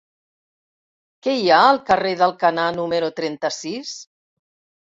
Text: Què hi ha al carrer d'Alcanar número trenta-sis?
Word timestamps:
Què 1.27 1.35
hi 1.41 1.45
ha 1.49 1.59
al 1.67 1.81
carrer 1.91 2.15
d'Alcanar 2.23 2.67
número 2.81 3.13
trenta-sis? 3.23 3.95